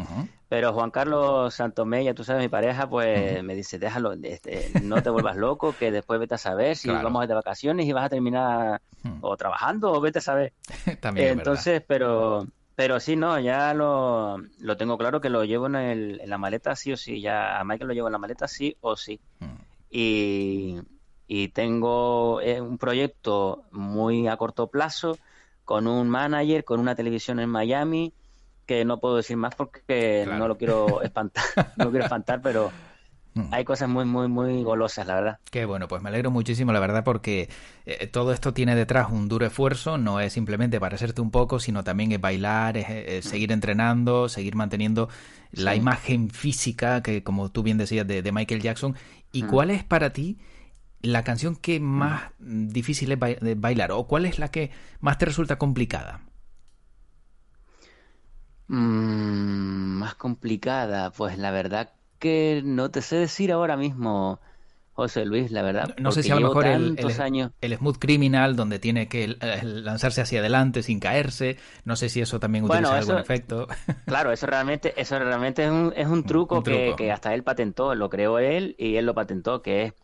[0.48, 5.11] Pero Juan Carlos Santomé, tú sabes, mi pareja, pues me dice, déjalo, este, no te
[5.11, 8.81] vuelvas loco, que después vete a saber si vamos de vacaciones y vas a terminar
[9.20, 10.53] o trabajando o vete a saber.
[11.00, 12.46] También Entonces, pero
[12.81, 16.38] pero sí, no, ya lo, lo tengo claro que lo llevo en, el, en la
[16.38, 17.20] maleta sí o sí.
[17.20, 19.20] Ya a Michael lo llevo en la maleta sí o sí.
[19.90, 20.79] Y,
[21.26, 25.18] y tengo un proyecto muy a corto plazo
[25.71, 28.13] con un manager, con una televisión en Miami,
[28.67, 31.45] que no puedo decir más porque no lo quiero espantar,
[31.77, 32.73] no lo quiero espantar, pero
[33.35, 33.55] mm.
[33.55, 35.39] hay cosas muy, muy, muy golosas, la verdad.
[35.49, 37.49] Qué bueno, pues me alegro muchísimo, la verdad, porque
[37.87, 41.61] eh, todo esto tiene detrás un duro esfuerzo, no es simplemente para hacerte un poco,
[41.61, 45.09] sino también es bailar, es, seguir entrenando, seguir manteniendo
[45.53, 48.97] la imagen física que, como tú bien decías, de, de Michael Jackson.
[49.31, 49.47] ¿Y mm.
[49.47, 50.37] cuál es para ti
[51.03, 55.57] la canción que más difícil es bailar o cuál es la que más te resulta
[55.57, 56.23] complicada?
[58.69, 64.39] Mm, más complicada, pues la verdad que no te sé decir ahora mismo,
[64.93, 65.97] José Luis, la verdad.
[65.99, 66.97] No, sé si a lo mejor el,
[67.61, 72.39] el, Smooth Criminal, donde tiene que lanzarse hacia adelante sin caerse, no sé si eso
[72.39, 73.67] también utiliza algún efecto.
[74.05, 77.95] Claro, eso realmente, eso realmente es un, es un truco, Que, que, hasta él patentó,
[77.95, 79.95] lo creó él y él lo patentó, que es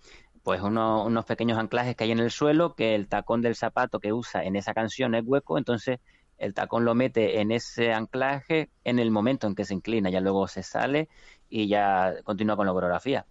[0.46, 4.12] pues unos pequeños anclajes que hay en el suelo, que el tacón del zapato que
[4.12, 5.98] usa en esa canción es hueco, entonces
[6.38, 10.20] el tacón lo mete en ese anclaje en el momento en que se inclina, ya
[10.20, 11.08] luego se sale
[11.48, 13.26] y ya continúa con la coreografía.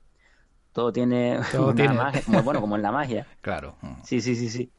[0.73, 3.25] Todo tiene una magia, como, bueno, como en la magia.
[3.39, 3.78] Claro.
[4.04, 4.69] Sí, sí, sí, sí.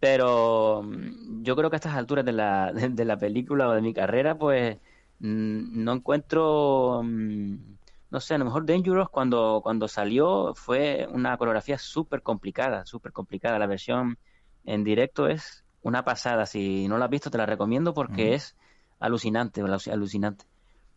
[0.00, 3.82] Pero mm, yo creo que a estas alturas de la, de la película o de
[3.82, 4.78] mi carrera, pues
[5.18, 7.73] mm, no encuentro mm,
[8.14, 13.10] no sé, a lo mejor Dangerous cuando, cuando salió fue una coreografía súper complicada, súper
[13.10, 13.58] complicada.
[13.58, 14.18] La versión
[14.64, 16.46] en directo es una pasada.
[16.46, 18.54] Si no la has visto, te la recomiendo porque es
[19.00, 20.44] alucinante, alucinante.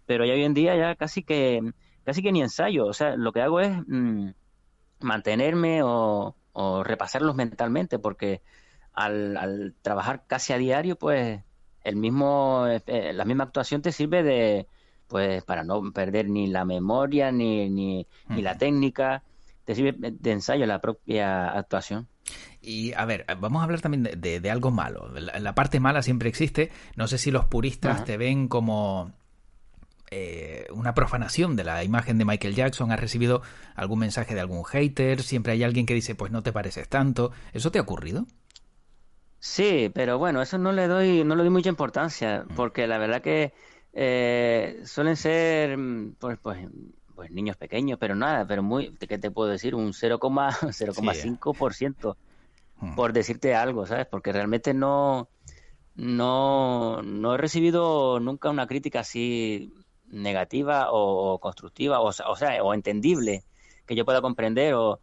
[0.05, 1.59] Pero ya hoy en día ya casi que,
[2.03, 2.85] casi que ni ensayo.
[2.85, 4.29] O sea, lo que hago es mm,
[4.99, 6.35] mantenerme o,
[6.83, 8.43] repasarlos mentalmente porque
[8.93, 11.41] al, trabajar casi a diario, pues
[11.83, 14.67] el mismo, eh, la misma actuación te sirve de,
[15.07, 19.23] pues para no perder ni la memoria ni, ni, ni la técnica,
[19.65, 22.07] te sirve de ensayo la propia actuación.
[22.61, 25.09] Y a ver, vamos a hablar también de, algo malo.
[25.13, 26.71] La, parte mala siempre existe.
[26.95, 29.13] No sé si los puristas te ven como
[30.11, 32.91] eh, una profanación de la imagen de Michael Jackson.
[32.91, 33.41] ¿Has recibido
[33.75, 35.21] algún mensaje de algún hater?
[35.21, 37.31] Siempre hay alguien que dice, pues no te pareces tanto.
[37.53, 38.25] ¿Eso te ha ocurrido?
[39.39, 43.21] Sí, pero bueno, eso no le doy, no le doy mucha importancia, porque la verdad
[43.21, 43.53] que
[43.99, 46.67] eh, suelen ser, mm, pues, pues,
[47.15, 49.73] pues niños pequeños, pero nada, pero muy, ¿qué te puedo decir?
[49.73, 52.15] Un 0,5%
[52.79, 52.93] Hmm.
[52.93, 54.05] por decirte algo, ¿sabes?
[54.05, 55.29] Porque realmente no,
[55.95, 59.73] no, no he recibido nunca una crítica así
[60.05, 63.43] negativa o, constructiva, o, o, sea, o entendible,
[63.87, 64.99] que yo pueda comprender, o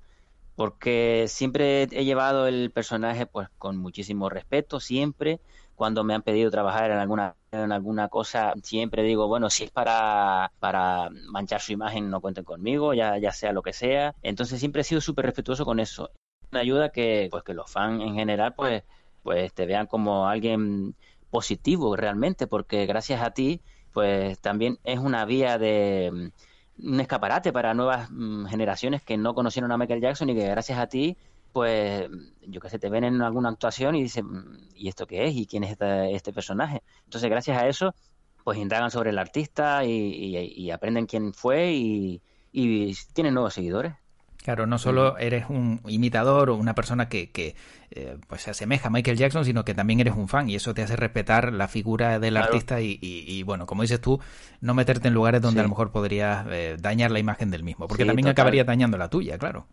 [0.54, 5.40] porque siempre he llevado el personaje pues con muchísimo respeto, siempre,
[5.74, 9.70] cuando me han pedido trabajar en alguna en alguna cosa, siempre digo, bueno, si es
[9.70, 14.14] para, para manchar su imagen, no cuenten conmigo, ya, ya sea lo que sea.
[14.22, 16.10] Entonces siempre he sido súper respetuoso con eso
[16.58, 18.84] ayuda que pues que los fans en general pues
[19.22, 20.94] pues te vean como alguien
[21.30, 23.60] positivo realmente porque gracias a ti
[23.92, 26.32] pues también es una vía de
[26.78, 30.78] un escaparate para nuevas mm, generaciones que no conocieron a Michael Jackson y que gracias
[30.78, 31.16] a ti
[31.54, 32.10] pues
[32.42, 35.36] yo que sé, te ven en alguna actuación y dicen, mm, ¿y esto qué es?
[35.36, 35.76] ¿Y quién es
[36.12, 36.82] este personaje?
[37.04, 37.94] Entonces, gracias a eso,
[38.42, 42.20] pues indagan sobre el artista y, aprenden quién fue y,
[42.52, 43.94] y tienen nuevos seguidores.
[44.42, 47.54] Claro, no solo eres un imitador o una persona que, que
[47.92, 50.74] eh, pues se asemeja a Michael Jackson, sino que también eres un fan y eso
[50.74, 54.20] te hace respetar la figura del artista y, y, bueno, como dices tú,
[54.60, 57.86] no meterte en lugares donde a lo mejor podrías eh, dañar la imagen del mismo,
[57.86, 59.66] porque también acabaría dañando la tuya, claro.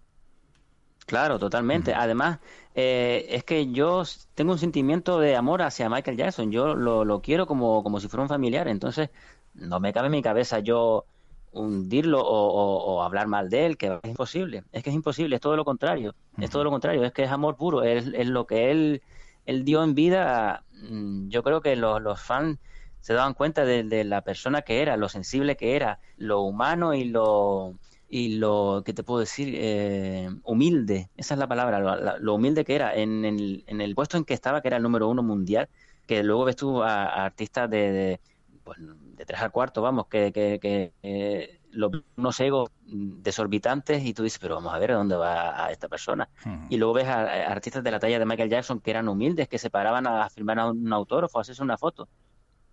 [1.06, 1.94] Claro, totalmente.
[1.94, 2.40] Además,
[2.76, 4.04] eh, es que yo
[4.36, 6.52] tengo un sentimiento de amor hacia Michael Jackson.
[6.52, 8.68] Yo lo, lo quiero como, como si fuera un familiar.
[8.68, 9.10] Entonces,
[9.54, 11.06] no me cabe en mi cabeza yo
[11.52, 14.64] hundirlo o, hablar mal de él, que es imposible.
[14.72, 16.16] Es que es imposible, es todo lo contrario.
[16.40, 19.02] Es todo lo contrario, es que es amor puro, es, es lo que él,
[19.46, 20.64] él dio en vida.
[20.90, 22.58] Mm, yo creo que los, los fans
[23.02, 27.06] se daban cuenta de, la persona que era, lo sensible que era, lo humano y
[27.06, 27.74] lo
[28.14, 32.76] y lo que te puedo decir eh, humilde esa es la palabra lo, humilde que
[32.76, 35.70] era en el, en el puesto en que estaba que era el número uno mundial
[36.12, 38.20] que luego ves tú a, artistas de,
[38.66, 41.62] pues, de tres al cuarto, vamos, que, que, que eh,
[42.18, 45.88] unos egos desorbitantes y tú dices, pero vamos a ver a dónde va a esta
[45.88, 46.28] persona.
[46.70, 49.58] Y luego ves a, artistas de la talla de Michael Jackson que eran humildes, que
[49.58, 52.10] se paraban a firmar un autógrafo, a hacerse una foto.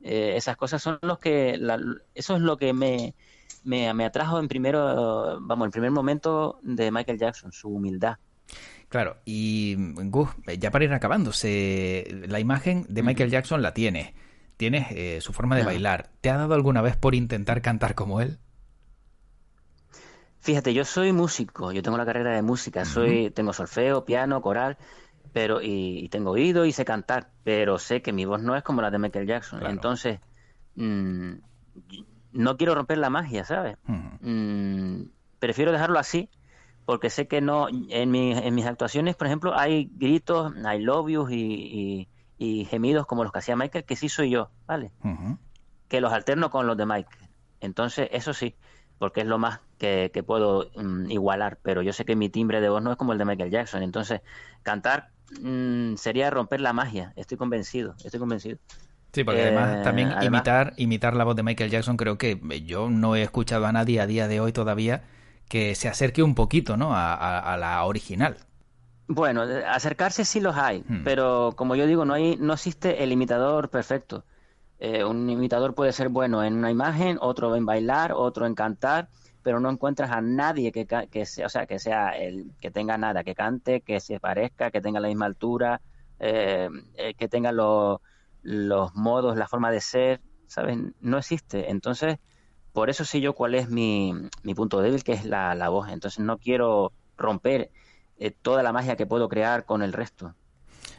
[0.00, 1.60] Eh, esas cosas son los que,
[2.14, 3.14] eso es lo que me,
[3.64, 8.16] me, me, atrajo en primero, vamos, en primer momento de Michael Jackson, su humildad.
[8.88, 14.14] Claro, y Gus, ya para ir acabándose, la imagen de Michael Jackson la tiene
[14.58, 16.10] tienes eh, su forma de bailar.
[16.20, 18.38] ¿Te ha dado alguna vez por intentar cantar como él?
[20.40, 24.76] Fíjate, yo soy músico, yo tengo la carrera de música, soy, tengo solfeo, piano, coral,
[25.32, 28.82] pero y, tengo oído y sé cantar, pero sé que mi voz no es como
[28.82, 29.64] la de Michael Jackson.
[29.66, 30.20] Entonces,
[30.74, 31.32] mm,
[32.32, 33.76] no quiero romper la magia, ¿sabes?
[34.20, 36.30] Mm, prefiero dejarlo así,
[36.84, 40.84] porque sé que no, en, en mis actuaciones, por ejemplo, hay gritos, hay
[41.30, 44.92] y y gemidos como los que hacía Michael, que sí soy yo, ¿vale?
[45.88, 47.28] Que los alterno con los de Michael.
[47.60, 48.54] Entonces, eso sí,
[48.98, 52.68] porque es lo más que, puedo mm, igualar, pero yo sé que mi timbre de
[52.68, 53.82] voz no es como el de Michael Jackson.
[53.82, 54.20] Entonces,
[54.62, 55.10] cantar
[55.42, 58.58] mm, sería romper la magia, estoy convencido, estoy convencido.
[59.12, 62.90] Sí, porque además eh, también imitar, imitar la voz de Michael Jackson, creo que yo
[62.90, 65.02] no he escuchado a nadie a día de hoy todavía
[65.48, 66.90] que se acerque un poquito ¿no?
[66.92, 68.36] a la original.
[69.10, 71.02] Bueno, acercarse sí los hay, hmm.
[71.02, 74.24] pero como yo digo, no hay, no existe el imitador perfecto.
[74.78, 79.08] Eh, un imitador puede ser bueno en una imagen, otro en bailar, otro en cantar,
[79.42, 82.98] pero no encuentras a nadie que, que sea, o sea, que sea el que tenga
[82.98, 85.80] nada, que cante, que se parezca, que tenga la misma altura,
[86.20, 88.00] eh, eh, que tenga los
[88.42, 90.78] modos, la forma de ser, ¿sabes?
[91.00, 91.70] No existe.
[91.70, 92.18] Entonces,
[92.72, 95.88] por eso sé yo cuál es mi, mi punto débil, que es la, la voz.
[95.88, 97.70] Entonces, no quiero romper
[98.18, 100.34] eh, toda la magia que puedo crear con el resto.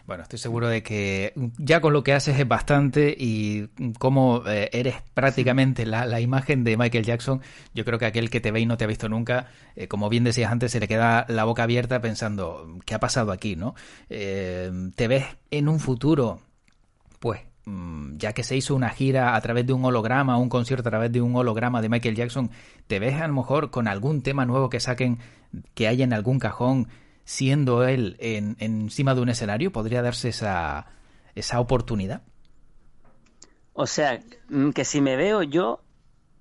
[0.06, 3.68] Bueno, estoy seguro de que ya con lo que haces es bastante y
[4.00, 7.42] como eh, eres prácticamente la, imagen de Michael Jackson,
[7.76, 10.10] yo creo que aquel que te ve y no te ha visto nunca, eh, como
[10.10, 13.56] bien decías antes, se le queda la boca abierta pensando, ¿qué ha pasado aquí?
[13.56, 13.76] ¿no?
[14.08, 16.42] ¿Te ves en un futuro,
[17.20, 17.42] pues,
[18.18, 21.12] ya que se hizo una gira a través de un holograma, un concierto a través
[21.12, 22.50] de un holograma de Michael Jackson,
[22.88, 25.20] ¿te ves a lo mejor con algún tema nuevo que saquen,
[25.76, 26.88] que haya en algún cajón?
[27.30, 29.72] siendo él en, encima de un escenario?
[29.72, 30.88] ¿Podría darse esa,
[31.36, 32.24] esa oportunidad?
[33.74, 35.84] O sea, mm, que si me veo yo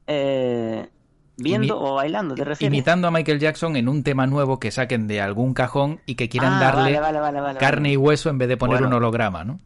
[0.07, 0.89] eh,
[1.37, 2.75] viendo o bailando, ¿te refieres?
[2.75, 6.31] Imitando a Michael Jackson en un tema nuevo que saquen de algún cajón y que
[6.31, 6.99] quieran ah, darle
[7.59, 9.61] carne y hueso en vez de poner un holograma, ¿no?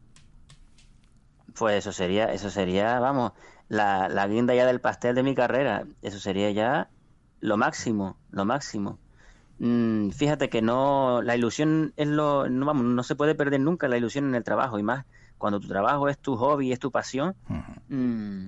[1.62, 3.34] Pues eso sería, eso sería, vamos,
[3.68, 5.84] la, la guinda ya del pastel de mi carrera.
[6.02, 6.90] Eso sería ya
[7.38, 8.98] lo máximo, lo máximo.
[9.60, 13.86] Mm, fíjate que no, la ilusión es lo, no, vamos, no se puede perder nunca
[13.86, 15.06] la ilusión en el trabajo y más
[15.38, 17.36] cuando tu trabajo es tu hobby, es tu pasión.
[17.88, 18.46] Mm,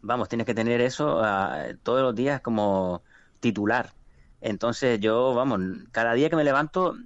[0.00, 3.02] vamos, tienes que tener eso ah, todos los días como
[3.40, 3.92] titular.
[4.40, 5.60] Entonces yo, vamos,
[5.92, 6.96] cada día que me levanto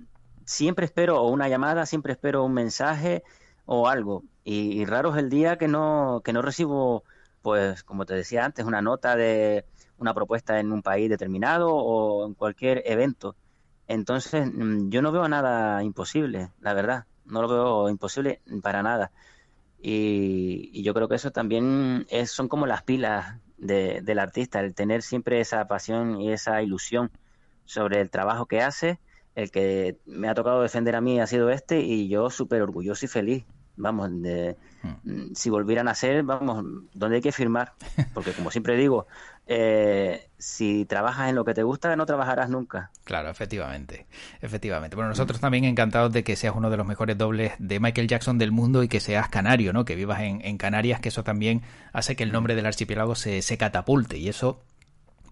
[0.45, 3.25] siempre espero o una llamada, siempre espero un mensaje
[3.67, 4.23] o algo.
[4.49, 7.05] Y, y raro es el día que no, que no recibo,
[7.43, 9.67] pues, como te decía antes, una nota de
[9.99, 13.37] una propuesta en un país determinado o en cualquier evento.
[13.89, 17.05] Entonces, mm, yo no veo nada imposible, la verdad.
[17.27, 19.13] No lo veo imposible para nada.
[19.83, 25.03] Y, yo creo que eso también es, son como las pilas del artista, el tener
[25.03, 27.11] siempre esa pasión y esa ilusión
[27.67, 28.99] sobre el trabajo que hace.
[29.35, 33.05] El que me ha tocado defender a mí ha sido este y yo súper orgulloso
[33.05, 33.45] y feliz
[33.79, 35.33] vamos, de, hmm.
[35.35, 37.73] si volvieran a ser, vamos, donde hay que firmar.
[38.14, 39.07] Porque como siempre digo,
[39.47, 42.91] eh, si trabajas en lo que te gusta, no trabajarás nunca.
[43.05, 44.07] Claro, efectivamente,
[44.43, 44.95] efectivamente.
[44.95, 48.37] Bueno, nosotros también encantados de que seas uno de los mejores dobles de Michael Jackson
[48.38, 49.85] del mundo y que seas canario, ¿no?
[49.85, 51.62] Que vivas en, Canarias, que eso también
[51.93, 54.61] hace que el nombre del archipiélago se, se catapulte y eso,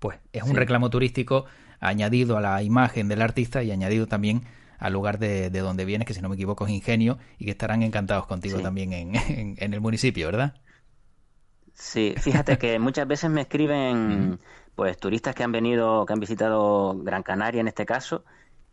[0.00, 1.46] pues, es un reclamo turístico
[1.80, 4.42] añadido a la imagen del artista y añadido también
[4.78, 7.52] al lugar de, de, donde vienes, que si no me equivoco es Ingenio, y que
[7.52, 9.14] estarán encantados contigo también en,
[9.58, 10.54] en, el municipio, ¿verdad?
[11.74, 14.38] Sí, fíjate que muchas veces me escriben
[14.74, 18.24] pues turistas que han venido, que han visitado Gran Canaria en este caso,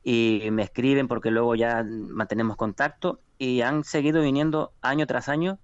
[0.03, 5.59] y me escriben porque luego ya mantenemos contacto y han seguido viniendo año tras año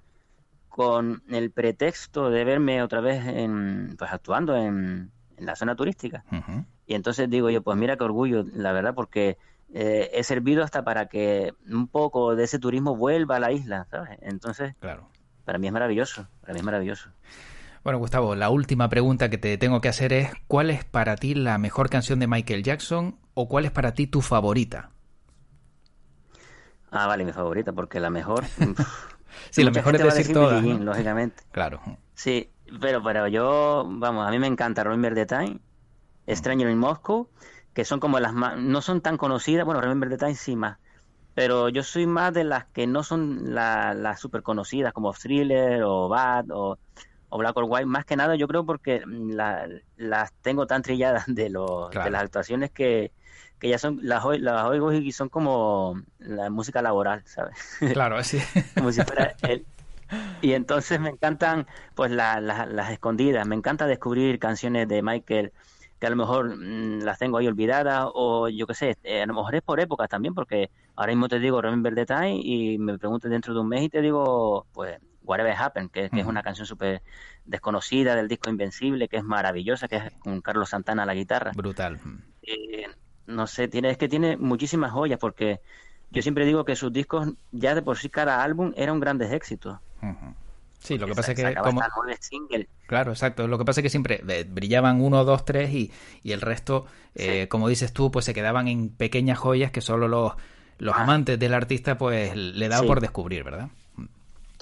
[0.70, 6.24] con el pretexto de verme otra vez en, pues actuando en, en la zona turística.
[6.86, 9.38] Y entonces digo yo, pues mira qué orgullo, la verdad, porque
[9.74, 13.86] eh, he servido hasta para que un poco de ese turismo vuelva a la isla,
[13.92, 14.18] ¿sabes?
[14.22, 15.10] Entonces, claro.
[15.46, 17.10] para mí es maravilloso, para mí es maravilloso.
[17.84, 21.36] Bueno, Gustavo, la última pregunta que te tengo que hacer es, ¿cuál es para ti
[21.36, 24.92] la mejor canción de Michael Jackson o cuál es para ti tu favorita?
[26.92, 28.46] Ah, vale, mi favorita, porque la mejor...
[29.52, 30.64] sí, la mejor es decir, todas.
[30.64, 31.44] Lógicamente.
[31.52, 31.80] Claro.
[32.16, 32.50] Sí,
[32.82, 35.60] pero, pero yo, vamos, a mí me encanta Remember the Time,
[36.28, 37.30] Stranger in Moscow
[37.80, 40.80] que son como las más, no son tan conocidas, bueno, Remember the Time sí más,
[41.34, 46.10] pero yo soy más de las que no son las super conocidas, como Thriller o
[46.10, 46.78] Bad o,
[47.32, 49.02] Black or White, más que nada yo creo porque
[49.96, 53.14] las tengo tan trilladas de, los, de las actuaciones que,
[53.60, 57.56] que ya son, las, las oigo y son como la música laboral, ¿sabes?
[57.94, 58.42] Claro, así.
[58.76, 59.66] como si fuera el,
[60.42, 61.66] y entonces me encantan
[61.96, 65.54] pues las escondidas, me encanta descubrir canciones de Michael
[66.00, 69.26] que a lo mejor mm, las tengo ahí olvidadas o yo qué sé, eh, a
[69.26, 72.78] lo mejor es por épocas también, porque ahora mismo te digo Remember the Time y
[72.78, 76.42] me pregunto dentro de un mes y te digo, pues, Whatever Happened, que, es una
[76.42, 77.04] canción súper
[77.46, 81.52] desconocida del disco Invencible, que es maravillosa, que es con Carlos Santana a la guitarra.
[81.56, 82.00] Brutal.
[82.42, 82.88] Eh,
[83.28, 85.60] no sé, tiene, es que tiene muchísimas joyas, porque
[86.10, 89.32] yo siempre digo que sus discos, ya de por sí cada álbum, era un grandes
[89.32, 89.78] éxitos.
[90.80, 91.82] Sí, lo que pasa es que como...
[92.88, 93.48] Claro, exacto.
[93.48, 95.92] Lo que pasa es que siempre eh, brillaban uno, dos, tres y,
[96.24, 100.08] y el resto, eh, como dices tú, pues se quedaban en pequeñas joyas que solo
[100.08, 100.34] los,
[100.78, 103.70] los amantes del artista pues le daban por descubrir, ¿verdad?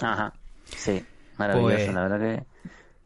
[0.01, 0.33] Ajá,
[0.65, 1.03] sí,
[1.37, 2.43] maravilloso, pues la verdad que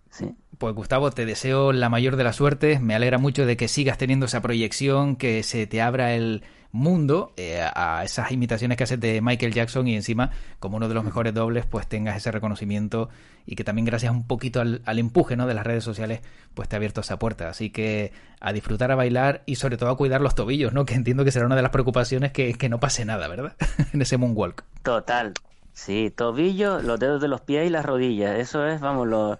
[0.10, 0.36] sí.
[0.58, 2.82] Pues Gustavo, te deseo la mayor de las suertes.
[2.82, 7.34] Me alegra mucho de que sigas teniendo esa proyección, que se te abra el, mundo
[7.38, 11.04] eh, a esas imitaciones que haces de Michael Jackson y encima como uno de los
[11.04, 13.10] mejores dobles pues tengas ese reconocimiento
[13.46, 15.48] y que también gracias un poquito al, empuje ¿no?
[15.48, 16.22] de las redes sociales
[16.54, 19.90] pues te ha abierto esa puerta así que a disfrutar a bailar y sobre todo
[19.90, 20.86] a cuidar los tobillos ¿no?
[20.86, 23.56] que entiendo que será una de las preocupaciones que, que no pase nada ¿verdad?
[23.94, 25.34] en ese moonwalk total
[25.74, 28.38] Sí, tobillo, los dedos de los pies y las rodillas.
[28.38, 29.38] Eso es, vamos, los,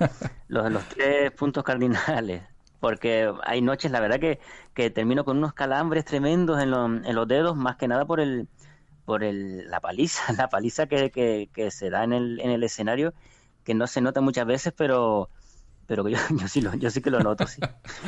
[0.48, 2.42] los, los tres puntos cardinales
[2.82, 4.40] porque hay noches, la verdad, que,
[4.74, 6.74] que termino con unos calambres tremendos en,
[7.06, 8.50] en los dedos, más que nada por el
[9.06, 12.64] por el, la paliza, la paliza que, que, que se da en el, en el
[12.64, 13.14] escenario,
[13.64, 15.30] que no se nota muchas veces, pero
[15.92, 17.62] pero yo, yo, sí lo, yo sí que lo noto, sí.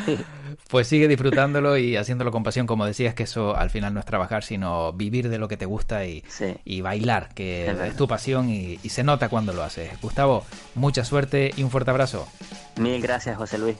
[0.69, 4.05] pues sigue disfrutándolo y haciéndolo con pasión, como decías, que eso al final no es
[4.05, 6.23] trabajar, sino vivir de lo que te gusta y,
[6.63, 9.99] y bailar, que es, tu pasión y, y, se nota cuando lo haces.
[10.01, 10.45] Gustavo,
[10.75, 12.25] mucha suerte y un fuerte abrazo.
[12.77, 13.75] Mil gracias, José Luis.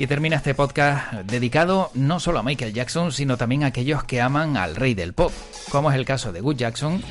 [0.00, 4.22] Y termina este podcast dedicado no solo a Michael Jackson, sino también a aquellos que
[4.22, 5.30] aman al rey del pop,
[5.70, 7.02] como es el caso de Good Jackson,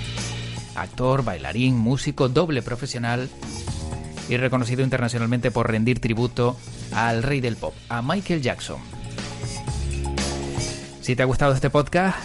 [0.74, 3.30] actor, bailarín, músico, doble profesional
[4.28, 6.58] y reconocido internacionalmente por rendir tributo
[6.92, 8.80] al rey del pop, a Michael Jackson.
[11.00, 12.18] Si te ha gustado este podcast,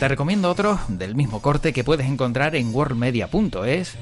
[0.00, 3.94] te recomiendo otros del mismo corte que puedes encontrar en worldmedia.es,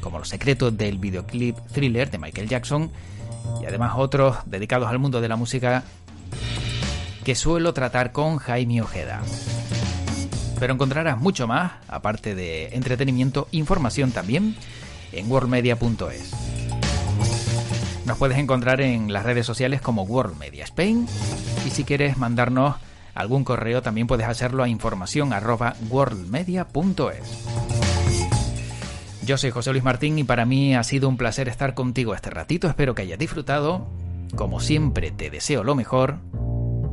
[0.00, 2.90] como Los secretos del videoclip thriller de Michael Jackson,
[3.62, 5.84] y además otros dedicados al mundo de la música
[7.24, 9.22] que suelo tratar con Jaime Ojeda.
[10.58, 14.56] Pero encontrarás mucho más, aparte de entretenimiento, información también,
[15.12, 16.32] en worldmedia.es.
[18.04, 21.06] Nos puedes encontrar en las redes sociales como World Media Spain
[21.66, 22.76] y si quieres mandarnos
[23.14, 25.32] algún correo también puedes hacerlo a información
[25.88, 27.83] worldmedia.es.
[29.24, 32.28] Yo soy José Luis Martín y para mí ha sido un placer estar contigo este
[32.28, 33.86] ratito, espero que hayas disfrutado.
[34.36, 36.18] Como siempre te deseo lo mejor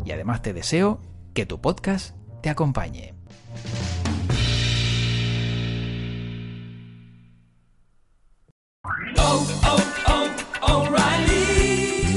[0.05, 1.01] y además te deseo
[1.33, 3.13] que tu podcast te acompañe.